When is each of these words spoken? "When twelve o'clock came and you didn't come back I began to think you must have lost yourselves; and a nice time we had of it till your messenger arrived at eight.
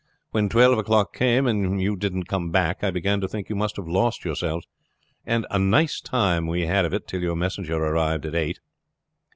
"When 0.31 0.49
twelve 0.49 0.79
o'clock 0.79 1.13
came 1.13 1.45
and 1.45 1.79
you 1.79 1.95
didn't 1.95 2.23
come 2.23 2.49
back 2.49 2.83
I 2.83 2.89
began 2.89 3.21
to 3.21 3.27
think 3.27 3.49
you 3.49 3.55
must 3.55 3.75
have 3.75 3.87
lost 3.87 4.25
yourselves; 4.25 4.65
and 5.27 5.45
a 5.51 5.59
nice 5.59 6.01
time 6.01 6.47
we 6.47 6.61
had 6.65 6.85
of 6.85 6.93
it 6.95 7.07
till 7.07 7.21
your 7.21 7.35
messenger 7.35 7.75
arrived 7.77 8.25
at 8.25 8.33
eight. 8.33 8.59